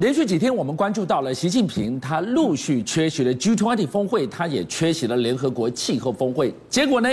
[0.00, 6.54] 连续几天，我们关注到了习近平，他陆续缺席了 G20 峰会，他也缺席了联合国气候峰会。
[6.70, 7.10] 结果呢，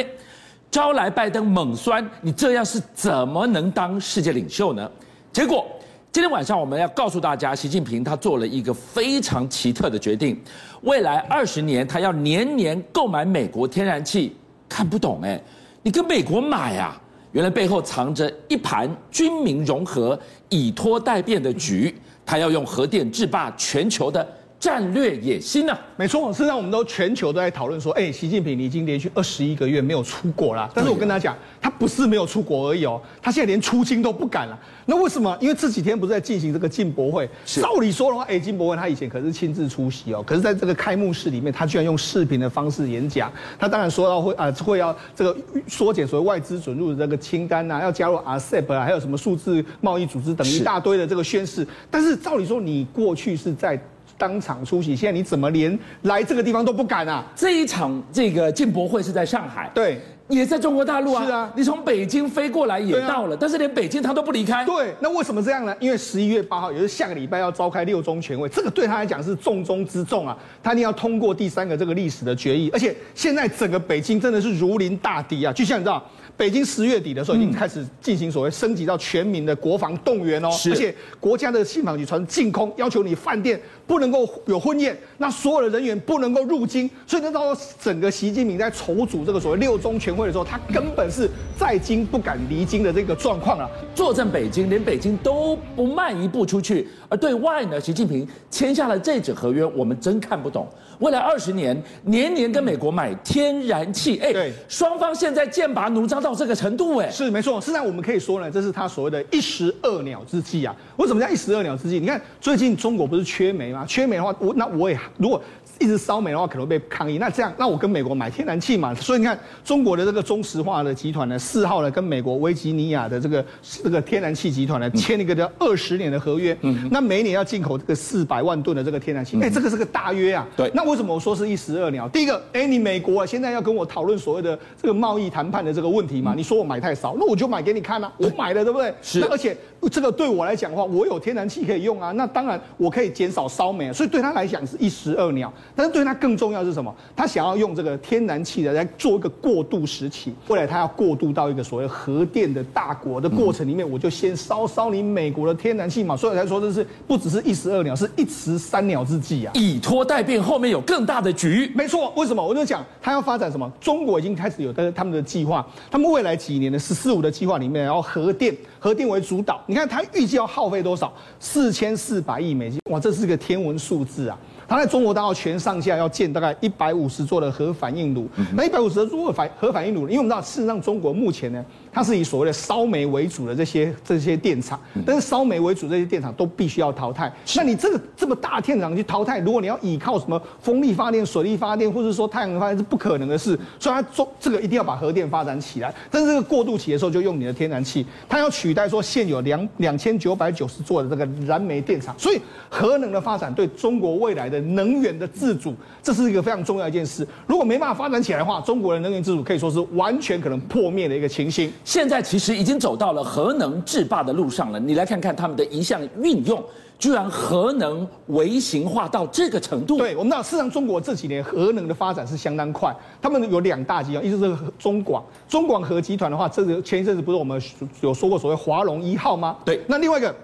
[0.71, 4.89] 招来拜登猛酸，你这样是怎么能当世界领袖呢？
[5.33, 5.67] 结果
[6.13, 10.41] 今天晚上我们要告诉大家，习近平他做了一个非常奇特的决定，
[10.83, 14.33] 未来二十年他要年年购买美国天然气。
[14.69, 15.37] 看不懂哎，
[15.83, 16.97] 你跟美国买啊？
[17.33, 21.93] 原来背后藏着一盘军民融合、以拖代变的局。
[22.27, 25.79] 他要用核电制霸全球的战略野心呢、啊？
[25.95, 30.67] 没错，事实上我们都全球都在讨论说，哎，习近平你已经连续二十一个月没有出国了。
[30.73, 34.59] 但是我跟他讲，他不是没有出国而已哦，他现在连出京都不敢了。
[34.87, 35.37] 那为什么？
[35.39, 37.29] 因为这几天不是在进行这个进博会？
[37.45, 43.31] 照理说的话，哎，进博会他以前可是亲自出席哦，可是在这个开幕式里面，他居然用视频的方式演讲。
[43.59, 45.37] 他当然说到会啊，会要这个
[45.67, 51.67] 缩减所谓外资准入的这个清单啊，要加入 RCEP 啊，还有什么数字贸易组织等一大堆的这个宣誓。
[51.91, 53.79] 但是照理说，你过去是在。
[54.17, 57.23] 当场出席，现在你怎么连来这个地方都不敢啊？
[57.35, 61.25] 这一场这个进博会是在上海，对，也在中国大陆啊。
[61.25, 64.65] 是啊，你从北京飞过来也到了，啊、但是连北京他都不离开。
[64.65, 65.75] 对，那为什么这样呢？
[65.79, 76.03] 因为十一月八号，也就是下个礼拜要召开六中全会，这个对他来讲是重中之重啊，他一定要通过第三个这个历史的决议，而且现在整个北京真的是如临大敌啊，就像你知道。
[76.35, 100.67] 北京十月底的时候已经开始进行所谓升级到全民的国防动员哦，而且国家的信访局传进空，要求你饭店不能够有婚宴，那所有的人员不能够入京，所以那到整个习近平在筹组这个所谓六中全会的时候，他根本是在京不敢离京的这个状况啊，坐镇北京，连北京都不迈一步出去，而对外呢，习近平签下了这纸合约，我们真看不懂。
[100.99, 107.61] 未来二十年，年年跟美国买天然气，哎，对，双方现在剑拔弩张到这个程度，哎，是没错。
[107.61, 110.75] 实际上我们可以说呢，这是他所谓的一石二鸟之计啊。
[110.97, 111.99] 为什么叫一石二鸟之计？
[111.99, 113.76] 你看最近中国不是缺煤吗？
[113.85, 115.41] 缺煤的话，我那我也如果。
[115.79, 117.19] 一直烧煤的话，可能会被抗议。
[117.19, 118.95] 那这样，那我跟美国买天然气嘛。
[118.95, 126.57] 所以你看，中国的这个中石化的集团呢，四号呢跟美国维吉尼亚的这个这个天然气集团呢签了一个叫二十年的合约。
[126.61, 126.89] 嗯。
[126.91, 129.39] 那每年要进口这个四百万吨的这个天然气。
[129.39, 130.47] 哎，这个是个大约啊。
[130.57, 130.71] 对。
[130.73, 132.09] 那为什么我说是一石二鸟？
[132.09, 136.33] 第一个，哎，你美国啊，现在要跟我讨论所谓的这个贸易谈判的这个问题嘛？
[136.35, 138.11] 你说我买太少，那我就买给你看啊。
[138.17, 138.91] 我买了，对不对？
[139.03, 139.19] 是。
[139.19, 139.55] 那而且
[139.89, 142.11] 这个对我来讲的话，我有天然气可以用啊。
[142.11, 145.51] 那当然我可以减少烧煤，所以对他来讲是一石二鸟。
[145.75, 146.93] 但是对他更重要是什么？
[147.15, 156.17] 他想要用这个天然气的来做一个过渡时期，未来他要过渡到一个所谓核电的大国的过程里面，我就先烧烧你美国的天然气嘛。
[156.17, 159.51] 所以才说这是不只是一石二鸟，是一石三鸟之计啊！
[159.55, 161.71] 以拖代变，后面有更大的局。
[161.73, 162.45] 没错，为什么？
[162.45, 163.71] 我就讲他要发展什么？
[163.79, 169.61] 中国已经开始有的他们的计划，他们未来几年的“十四五”的计划里面，然后核电核电为主导。
[169.67, 171.13] 你看他预计要耗费多少？
[171.39, 174.37] 四千四百亿美金，哇，这是个天文数字啊！
[174.67, 181.63] 它在中国大陆全上下要建大概一百五十座的核反应炉，那一百五十座反核反应炉，因为我们知道事实上中国目前呢。
[181.91, 187.31] 它是以所谓的烧煤为主的这些这些电厂，但是烧煤为主这些电厂都必须要淘汰。
[187.55, 193.57] 那你这个这么大电厂去淘汰，如果你要依靠什么风力发电、水力发电，或者说太阳能发电，是不可能的事。
[193.79, 195.93] 所以它做这个一定要把核电发展起来。
[196.11, 202.13] 但是这个过渡期的时候，就用你的天然气，它要取代说现有两两千九百九十座的这个燃煤电厂。
[202.17, 205.73] 所以核能的发展对中国未来的能源的自主，
[206.03, 207.27] 这是一个非常重要一件事。
[207.47, 211.71] 如果没办法发展起来的话，中国的能源自主可以说是完全可能破灭的一个情形。
[211.87, 214.77] 现在其实已经走到了核能制霸的路上了。
[214.77, 216.61] 你来看看他们的一项运用，
[216.99, 219.97] 居然核能微型化到这个程度。
[219.97, 222.93] 对，我们知道，事实上中国这几年核能的发展是相当快。
[223.21, 227.57] 他们有两大集团，一个是中广，中广核集团的话，这个前一阵子不是我们
[228.01, 229.55] 有说过所谓华龙一号吗？
[229.63, 229.79] 对。
[229.87, 230.35] 那另外一个，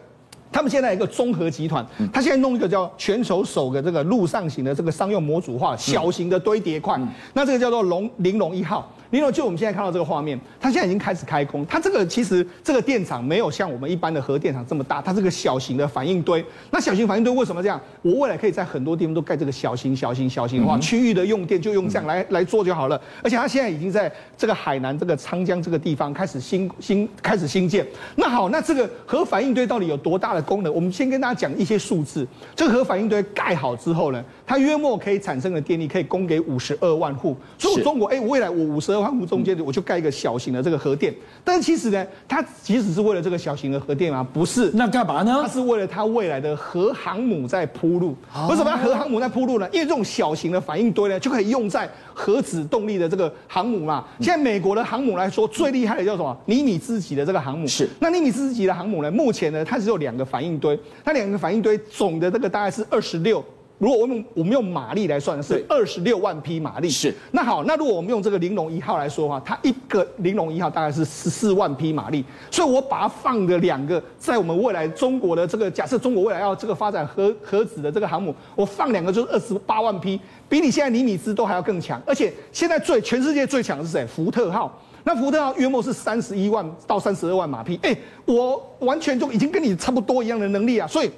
[0.49, 6.97] 他们现在有一个中核集团，他现在弄一个叫全球首个这个陆上型的这个商用模组化小型的堆叠块，
[7.33, 8.89] 那这个叫做龙玲珑一号。
[9.13, 11.63] 另外，就我们现在看到这个画面，它现在已经开始开工。
[11.68, 16.44] 它这个其实这个电厂没有像我们一般的核电厂这么大，它是个小型的反应堆。
[16.72, 17.79] 那小型反应堆为什么这样？
[18.02, 22.99] 我未来可以在很多地方都盖这个小型、小型、小型的话，区域的用电就用这样来来做就好了。
[23.23, 27.85] 而且它现在已经在这个海南这个昌江这个地方开始新新开始新建。
[28.16, 30.73] 那好，那这个核反应堆到底有多大的功能？
[30.73, 32.28] 我们先跟大家讲一些数字。
[32.55, 37.37] 这个核反应堆盖好之后呢，它约莫可以产生的电力可以供给五十二万户。
[37.59, 41.14] 所以中国哎，未来我五十二航母中间，我就盖一个小型的这个核电。
[41.44, 44.26] 但是其实呢，它即使是为了这个小型的核电吗？
[44.34, 45.41] 不是，那干嘛呢？
[45.44, 48.16] 它是为了它未来的核航母在铺路。
[48.50, 49.67] 为什么要核航母在铺路呢？
[49.72, 54.05] 因为这种小型的反应堆呢，就可以用在核子动力的这个航母嘛。
[54.20, 56.35] 现在美国的航母来说，最厉害的叫什么？
[56.46, 57.67] 尼米兹级的这个航母。
[57.67, 57.90] 是。
[57.99, 59.11] 那尼米兹级的航母呢？
[59.11, 63.44] 目前呢，它只有两个反应堆，它两个反应堆总的这个大概是二十六。
[63.84, 67.14] 如果我们用我们用马力来算的是二十六万匹马力，是。
[67.32, 82.02] 那好，那如果我们用这个玲珑一号来说的话，它一个玲珑一号大概是十四万匹马力，所以我把它放的两个，在我们未来中国的这个假设，中国未来要这个发展核核子的这个航母，我放两个就是二十八万匹，比你现在尼米兹都还要更强。
[82.06, 84.06] 而且现在最全世界最强的是谁？
[84.08, 84.82] 福特号。
[85.03, 87.94] 那福特号约莫是三十一万到三十二万马匹，哎，
[88.24, 91.12] 我完全就已经跟你差不多一样的能力啊，所以。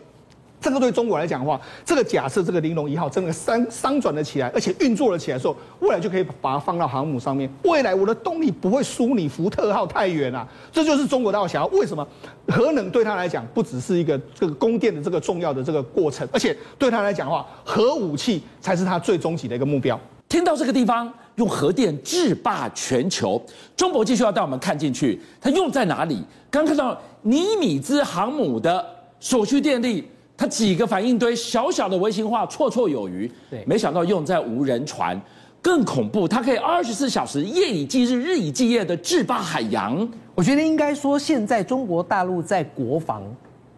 [0.62, 7.48] 这个对中国来讲的话，这个假设这个玲珑一号真的商商转了起来，而且运作了起来的时候，未来就可以把它放到航母上面。
[7.63, 10.48] 未来我的动力不会输你福特号太远啊！
[10.72, 11.68] 这就是中国大陆想要。
[11.68, 12.07] 为什么
[12.48, 20.00] 核能对他来讲不只是一个这个供电的这个重要的这个过程，而且对他来讲的话，核武器才是他最终极的一个目标。
[20.28, 23.40] 听到这个地方，用核电制霸全球，
[23.78, 26.24] 中国继续要带我们看进去，它用在哪里？
[26.50, 28.84] 刚看到尼米兹航母的
[29.19, 30.04] 所需电力。
[30.38, 33.32] 它几个反应堆，小小的微型化，绰绰有余。
[33.50, 35.20] 对，没想到用在无人船，
[35.62, 36.28] 更恐怖。
[36.28, 40.08] 它可以二十四小时，夜以继日，日以继夜的制霸海洋。
[40.36, 43.24] 我觉得应该说，现在中国大陆在国防，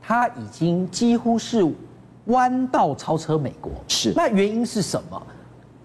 [0.01, 1.63] 它已经几乎是
[2.25, 3.71] 弯道超车美国。
[3.87, 5.21] 是，那原因是什么？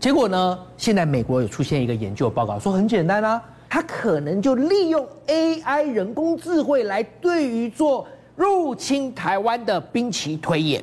[0.01, 0.59] 结果呢？
[0.79, 8.07] 现在美国有出现一个研究报告，说很简单啊，它可能就利用 AI 人工智慧来对于做。
[8.37, 10.83] 入侵台湾的兵棋推演，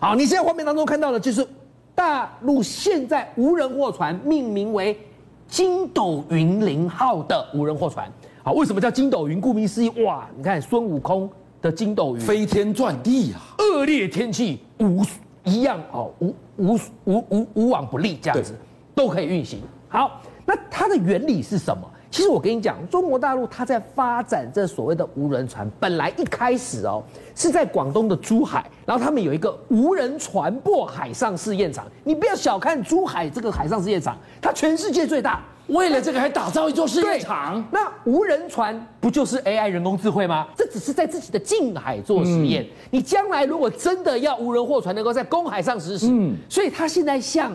[0.00, 1.46] 好，你现在画面当中看到的就是
[1.94, 4.98] 大陆现在无人货船命名为
[5.48, 8.10] “筋斗云零号”的无人货船。
[8.42, 9.40] 好，为什么叫筋斗云？
[9.40, 11.28] 顾名思义，哇，你看孙悟空
[11.60, 15.02] 的筋斗云飞天转地啊，恶劣天气无
[15.44, 18.54] 一样哦，无无无无无往不利这样子
[18.94, 19.60] 都可以运行。
[19.88, 21.90] 好，那它的原理是什么？
[22.14, 27.02] 其实我跟你讲，中国大陆它在发展这所谓的无人船，本来一开始哦
[27.34, 31.84] 是在广东的珠海，然后他们有一个无人船舶海上试验场。
[32.04, 35.42] 你不要小看珠海这个海上试验场，它全世界最大。
[35.66, 37.60] 为了这个还打造一座试验场。
[37.72, 40.46] 那无人船不就是 AI 人工智慧吗？
[40.56, 42.62] 这只是在自己的近海做实验。
[42.62, 47.52] 嗯、你将来如果真的要无人货船能够在公海上实施，嗯，所以它现在向。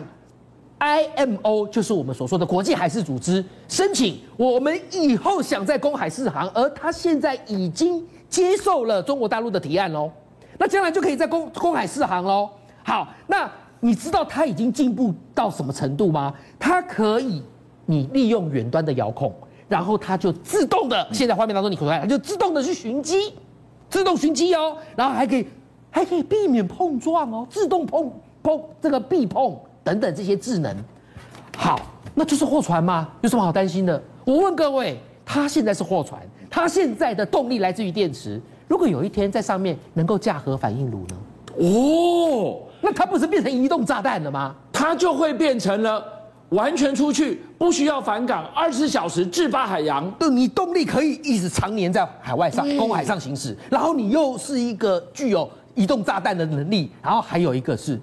[0.80, 10.10] IMO 就是我们所说的国际海事组织申请，我们以后想在公海试航，而他现在已经接受了中国大陆的提案喽，
[10.58, 12.48] 那将来就可以在公公海试航喽。
[12.82, 13.50] 好，那
[13.80, 16.32] 你知道它已经进步到什么程度吗？
[16.58, 17.42] 它可以，
[17.84, 19.34] 你利用远端的遥控，
[19.68, 23.34] 然后它就自动的，现在画面当中你看到它就自动的去寻机，
[23.90, 25.46] 自动寻机哦，然后还可以
[25.90, 28.10] 还可以避免碰撞哦，自动碰
[28.42, 29.54] 碰这个避碰。
[29.82, 30.76] 等等这些智能，
[31.56, 31.80] 好，
[32.14, 33.08] 那就是货船吗？
[33.22, 34.00] 有什么好担心的？
[34.24, 38.40] 我问各位，它现在是货船，它现在的动力来自于电池。
[38.68, 41.16] 如果有一天在上面能够架核反应炉呢？
[41.56, 44.54] 哦，那它不是变成移动炸弹了吗？
[44.72, 46.04] 它就会变成了
[46.50, 50.08] 完全出去，不需要返港，二十四小时制霸海洋。
[50.12, 57.98] 对，你动力可以一直常年在海外上公海上行驶，然后你又是一个具有移动炸弹的能力，然后还有一个是，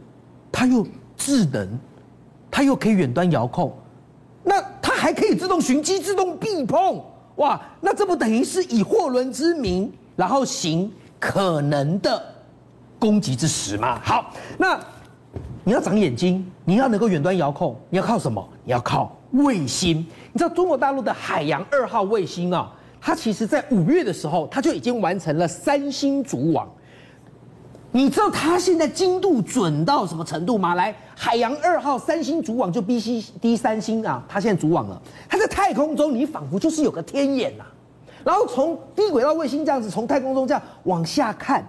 [0.51, 0.85] 它又。
[1.17, 1.67] 智能，
[2.49, 3.75] 它又可以远端遥控，
[4.43, 7.03] 那它还可以自动寻机、自动避碰，
[7.37, 12.23] 哇，那这不等于是以货轮之名，然后行可能的
[12.97, 13.99] 攻击之实吗？
[14.03, 14.79] 好，那
[15.63, 18.47] 你要长眼睛，你要能够远端遥控，你要靠什么？
[18.63, 19.97] 你要靠卫星。
[20.31, 26.67] 你知道中国大陆的海洋二号卫星啊，它其实在五月的时候，它就已经完成了三星组网。
[27.97, 30.75] 你知道它现在精度准到什么程度吗？
[30.75, 35.01] 来，海洋二号三星组网就 B C D 三星啊，它现在组网了。
[35.27, 37.73] 它在太空中，你仿佛就是有个天眼呐、啊。
[38.23, 41.67] 然后从低轨道卫星这样子从太空中这样往下看，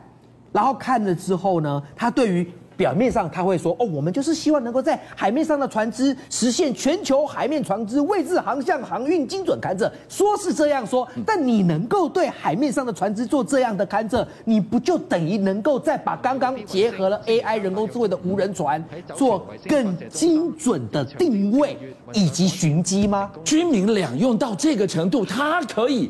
[0.52, 2.46] 然后看了之后呢，它对于。
[2.78, 18.82] 表面上他会说哦，我们就是希望能够在海面上的船只实现全球海面船只位置、航向、航运精准勘测，说是这样说，但你能够对海面上的船只做这样的勘测，你不就等于能够再把刚刚结合了 AI 人工智慧的无人船
[19.16, 21.76] 做更精准的定位
[22.12, 23.32] 以及寻机吗？
[23.44, 26.08] 军民两用到这个程度，它可以。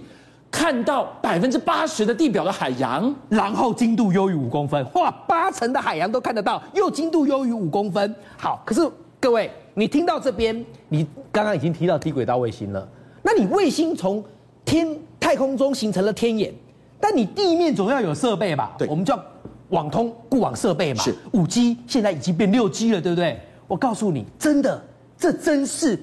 [0.51, 8.15] 看到百分之八十的地表的海洋，然后精度优于五公分，哇，八成的海洋都看得到，又精度优于五公分。
[8.37, 8.81] 好，可是
[9.21, 12.89] 各位，你听到这边，你刚刚已经提到低轨道卫星了，
[13.23, 14.25] 那你卫星从
[14.65, 16.53] 天太空中形成了天眼，
[16.99, 18.75] 但你地面总要有设备吧？
[18.79, 19.23] 对，我们叫
[19.69, 21.03] 网通固网设备嘛。
[21.03, 23.39] 是，五 G 现在已经变六 G 了，对不对？
[23.67, 24.83] 我告诉你，真的，
[25.19, 26.03] 这真是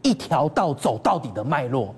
[0.00, 1.94] 一条道走到底的脉络。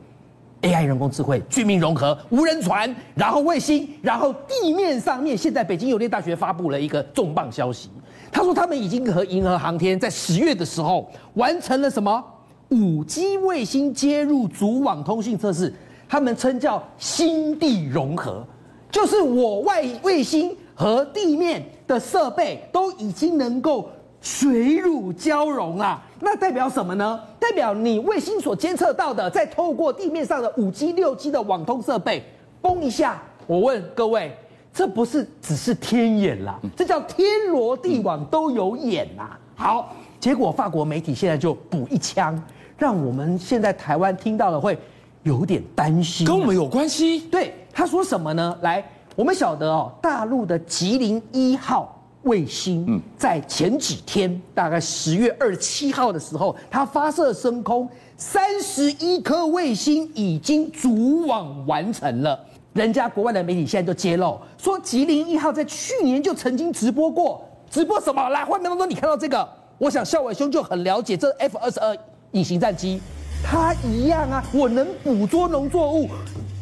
[0.65, 7.91] AI 人工智慧、军民融合、无人船，然后卫星，然后地面上面，现在北京邮电大学发布了一个重磅消息，
[8.33, 12.25] 他说他们已经和银河航天在十月的时候完成了什么？
[12.71, 15.71] 五 G 卫星接入组网通讯测试，
[16.09, 18.43] 他们称叫星地融合，
[18.91, 23.91] 就是我外卫星和地面的设备都已经能够。
[24.25, 27.21] 水乳交融啊，那代表什么呢？
[27.39, 32.25] 代表你卫星所监测到的，再透过地面上的五 G、六 G 的网通设备，
[32.63, 34.35] 嘣一下，我问各位，
[34.73, 39.29] 这不是只是天眼啦，这叫天罗地网都有眼呐。
[39.55, 42.43] 好，结果法国媒体现在就补一枪，
[42.79, 44.79] 让我们现在台湾听到了会
[45.23, 47.21] 有点担心，跟我们有关系？
[47.31, 48.59] 对，他说什么呢？
[48.63, 48.83] 来，
[49.15, 51.91] 我们晓得哦，大陆的吉林一号。
[52.25, 62.39] 卫星在前几天，大概十月二十七号的时候，它发射升空，三十一颗卫星已经组网完成了。
[62.73, 68.29] 人家国外的媒体现在就揭露说，吉林一号在去年就曾经直播过，直播什么？
[68.31, 71.97] 来，画面当中你看到这个，我想孝伟兄就很了解这 F 二十二
[72.33, 73.01] 隐形战机，
[73.45, 76.09] 它一样啊，我能捕捉农作物。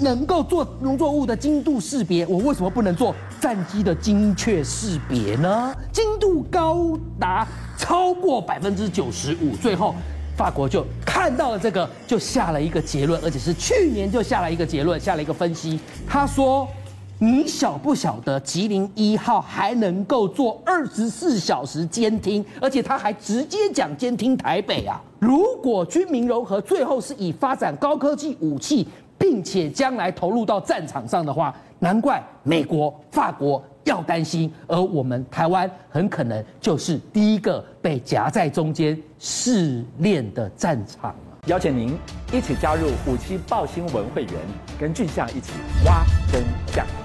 [0.02, 5.74] 能够做农作物的精度识别，我为什么不能做战机的精确识别呢？
[5.92, 7.46] 精度高达
[7.78, 9.56] 超过百分之九十五。
[9.56, 9.94] 最后，
[10.36, 15.78] 法国就看到了这个，就下了一个结论，而且是去年就下了一个结论，下了一个分析。
[16.08, 16.68] 他说
[17.18, 25.00] ：“你晓不晓得吉林一号还能够做二十四小时监听，而且他还直接讲监听台北啊！
[25.20, 28.88] 如果军民融合，最后是以发展高科技武器。”
[29.22, 41.14] 并且将来投入到战场上的话，难怪美国、法国要担心，而我们台湾很可能就是第一个被夹在中间试炼的战场。
[41.46, 41.96] 邀请您
[42.32, 44.34] 一起加入五七报新闻会员，
[44.76, 45.52] 跟俊相一起
[45.84, 46.42] 挖真
[46.74, 47.01] 相。